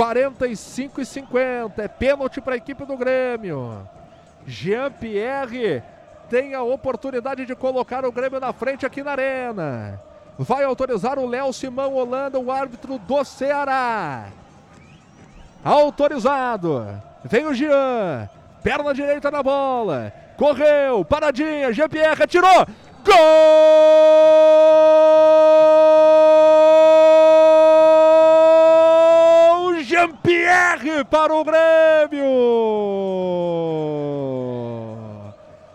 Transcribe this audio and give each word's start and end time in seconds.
45 0.00 1.02
e 1.02 1.04
50. 1.04 1.82
É 1.82 1.86
pênalti 1.86 2.40
para 2.40 2.54
a 2.54 2.56
equipe 2.56 2.86
do 2.86 2.96
Grêmio. 2.96 3.86
Jean-Pierre 4.46 5.82
tem 6.30 6.54
a 6.54 6.62
oportunidade 6.62 7.44
de 7.44 7.54
colocar 7.54 8.06
o 8.06 8.12
Grêmio 8.12 8.40
na 8.40 8.50
frente 8.50 8.86
aqui 8.86 9.02
na 9.02 9.10
Arena. 9.10 10.00
Vai 10.38 10.64
autorizar 10.64 11.18
o 11.18 11.26
Léo 11.26 11.52
Simão 11.52 11.92
Holanda, 11.92 12.38
o 12.38 12.50
árbitro 12.50 12.98
do 12.98 13.24
Ceará. 13.24 14.28
Autorizado. 15.62 16.98
Vem 17.22 17.44
o 17.44 17.52
Jean. 17.52 18.26
Perna 18.62 18.94
direita 18.94 19.30
na 19.30 19.42
bola. 19.42 20.14
Correu. 20.38 21.04
Paradinha. 21.04 21.74
Jean-Pierre 21.74 22.22
atirou. 22.22 22.66
Gol! 23.04 24.99
Jean-Pierre 30.00 31.04
para 31.04 31.34
o 31.34 31.44
Grêmio! 31.44 32.24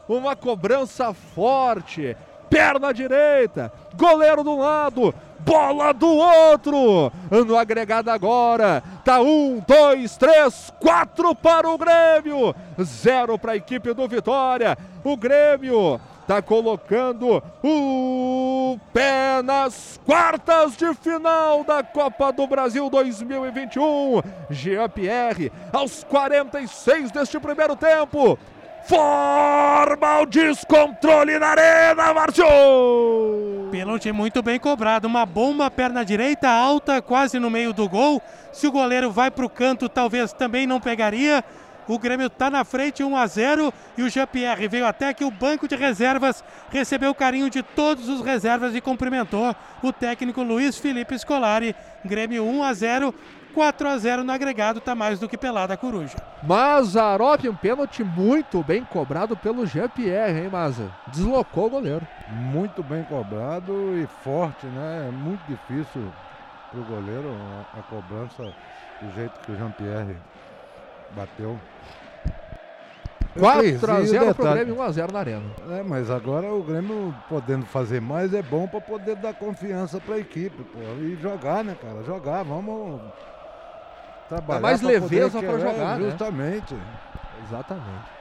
Uma 0.07 0.35
cobrança 0.35 1.13
forte. 1.13 2.17
Perna 2.49 2.91
direita. 2.91 3.71
Goleiro 3.95 4.43
do 4.43 4.57
lado. 4.57 5.13
Bola 5.39 5.93
do 5.93 6.07
outro. 6.07 7.11
No 7.29 7.55
agregado 7.55 8.09
agora. 8.09 8.81
Tá 9.03 9.21
um, 9.21 9.61
dois, 9.67 10.17
três, 10.17 10.73
quatro 10.79 11.35
para 11.35 11.69
o 11.69 11.77
Grêmio. 11.77 12.55
Zero 12.81 13.37
para 13.37 13.51
a 13.51 13.57
equipe 13.57 13.93
do 13.93 14.07
Vitória. 14.07 14.75
O 15.03 15.15
Grêmio 15.15 15.99
tá 16.27 16.41
colocando 16.41 17.43
o 17.63 18.44
nas 19.41 19.99
quartas 20.05 20.75
de 20.75 20.93
final 20.95 21.63
da 21.63 21.83
Copa 21.83 22.31
do 22.31 22.45
Brasil 22.47 22.89
2021. 22.89 24.21
Jean 24.49 24.89
Pierre, 24.89 25.51
aos 25.71 26.03
46 26.03 27.11
deste 27.11 27.39
primeiro 27.39 27.75
tempo. 27.75 28.37
Forma 28.87 30.19
o 30.21 30.25
descontrole 30.27 31.39
na 31.39 31.47
arena, 31.47 32.13
Márcio! 32.13 32.45
Pênalti 33.71 34.11
muito 34.11 34.43
bem 34.43 34.59
cobrado. 34.59 35.07
Uma 35.07 35.25
bomba, 35.25 35.71
perna 35.71 36.05
direita 36.05 36.47
alta, 36.47 37.01
quase 37.01 37.39
no 37.39 37.49
meio 37.49 37.73
do 37.73 37.89
gol. 37.89 38.21
Se 38.53 38.67
o 38.67 38.71
goleiro 38.71 39.11
vai 39.11 39.31
para 39.31 39.45
o 39.45 39.49
canto, 39.49 39.89
talvez 39.89 40.33
também 40.33 40.67
não 40.67 40.79
pegaria. 40.79 41.43
O 41.87 41.99
Grêmio 41.99 42.27
está 42.27 42.49
na 42.49 42.63
frente, 42.63 43.03
1 43.03 43.15
a 43.15 43.27
0 43.27 43.73
e 43.97 44.01
o 44.01 44.09
Jean-Pierre 44.09 44.67
veio 44.67 44.87
até 44.87 45.13
que 45.13 45.23
o 45.23 45.29
banco 45.29 45.67
de 45.67 45.75
reservas 45.75 46.43
recebeu 46.71 47.11
o 47.11 47.15
carinho 47.15 47.49
de 47.49 47.61
todos 47.61 48.09
os 48.09 48.21
reservas 48.21 48.73
e 48.75 48.81
cumprimentou 48.81 49.55
o 49.83 49.93
técnico 49.93 50.41
Luiz 50.41 50.77
Felipe 50.77 51.17
Scolari. 51.17 51.75
Grêmio 52.03 52.43
1 52.43 52.63
a 52.63 52.73
0 52.73 53.15
4 53.53 53.87
a 53.87 53.97
0 53.97 54.23
no 54.25 54.33
agregado, 54.33 54.81
tá 54.81 54.93
mais 54.93 55.17
do 55.17 55.29
que 55.29 55.37
pelada 55.37 55.73
a 55.73 55.77
coruja. 55.77 56.17
Mazarop, 56.43 57.47
um 57.47 57.55
pênalti 57.55 58.03
muito 58.03 58.61
bem 58.61 58.83
cobrado 58.83 59.37
pelo 59.37 59.65
Jean-Pierre, 59.65 60.41
hein, 60.41 60.49
Maza? 60.49 60.91
Deslocou 61.07 61.67
o 61.67 61.69
goleiro. 61.69 62.05
Muito 62.29 62.83
bem 62.83 63.03
cobrado 63.03 63.97
e 63.97 64.05
forte, 64.23 64.65
né? 64.65 65.05
É 65.07 65.11
muito 65.11 65.41
difícil 65.47 66.11
pro 66.69 66.81
goleiro 66.83 67.29
a, 67.29 67.79
a 67.79 67.83
cobrança 67.83 68.53
do 69.01 69.13
jeito 69.15 69.39
que 69.39 69.53
o 69.53 69.57
Jean-Pierre 69.57 70.17
bateu. 71.11 71.59
4 73.37 73.91
a 73.91 74.01
0 74.01 74.33
pro 74.33 74.51
Grêmio, 74.51 74.77
1 74.77 74.81
a 74.81 74.91
0 74.91 75.11
na 75.11 75.19
arena. 75.19 75.43
É, 75.71 75.83
mas 75.83 76.09
agora 76.09 76.47
o 76.53 76.63
Grêmio 76.63 77.13
podendo 77.27 77.65
fazer 77.65 77.99
mais 77.99 78.33
é 78.33 78.41
bom 78.41 78.65
para 78.65 78.79
poder 78.79 79.17
dar 79.17 79.33
confiança 79.33 79.99
para 79.99 80.15
a 80.15 80.19
equipe, 80.19 80.63
pô, 80.63 80.79
e 81.01 81.17
jogar, 81.21 81.63
né, 81.63 81.75
cara? 81.81 82.01
Jogar, 82.03 82.43
vamos 82.43 83.01
trabalhar. 84.29 84.59
Dá 84.59 84.67
mais 84.67 84.81
leveza 84.81 85.41
para 85.41 85.59
jogar, 85.59 85.99
Justamente. 85.99 86.73
Né? 86.73 86.97
Exatamente. 87.45 88.14